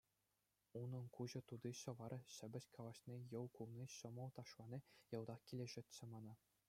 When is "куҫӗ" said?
1.17-1.41